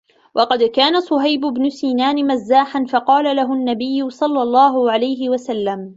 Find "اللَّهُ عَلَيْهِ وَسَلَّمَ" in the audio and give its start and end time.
4.43-5.89